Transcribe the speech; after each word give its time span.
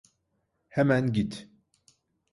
Hemen 0.69 1.13
git. 1.13 1.47